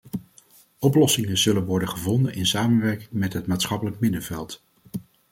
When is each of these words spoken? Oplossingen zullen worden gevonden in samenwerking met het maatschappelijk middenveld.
Oplossingen 0.79 1.37
zullen 1.37 1.65
worden 1.65 1.87
gevonden 1.89 2.33
in 2.33 2.45
samenwerking 2.45 3.11
met 3.11 3.33
het 3.33 3.47
maatschappelijk 3.47 3.99
middenveld. 3.99 4.63